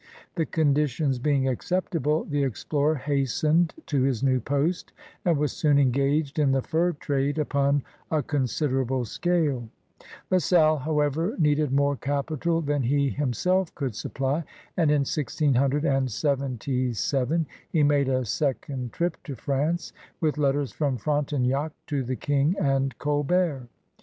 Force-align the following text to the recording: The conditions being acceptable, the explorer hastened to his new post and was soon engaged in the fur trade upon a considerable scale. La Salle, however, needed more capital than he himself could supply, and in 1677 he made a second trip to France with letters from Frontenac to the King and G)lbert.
The 0.33 0.47
conditions 0.47 1.19
being 1.19 1.47
acceptable, 1.47 2.23
the 2.23 2.41
explorer 2.43 2.95
hastened 2.95 3.75
to 3.85 4.01
his 4.01 4.23
new 4.23 4.39
post 4.39 4.93
and 5.23 5.37
was 5.37 5.51
soon 5.51 5.77
engaged 5.77 6.39
in 6.39 6.53
the 6.53 6.63
fur 6.63 6.93
trade 6.93 7.37
upon 7.37 7.83
a 8.09 8.23
considerable 8.23 9.05
scale. 9.05 9.69
La 10.31 10.39
Salle, 10.39 10.79
however, 10.79 11.35
needed 11.37 11.71
more 11.71 11.95
capital 11.97 12.61
than 12.61 12.81
he 12.81 13.09
himself 13.09 13.75
could 13.75 13.93
supply, 13.93 14.43
and 14.75 14.89
in 14.89 15.01
1677 15.01 17.45
he 17.69 17.83
made 17.83 18.09
a 18.09 18.25
second 18.25 18.91
trip 18.93 19.17
to 19.23 19.35
France 19.35 19.93
with 20.19 20.39
letters 20.39 20.71
from 20.71 20.97
Frontenac 20.97 21.73
to 21.85 22.01
the 22.03 22.15
King 22.15 22.55
and 22.59 22.97
G)lbert. 22.97 23.67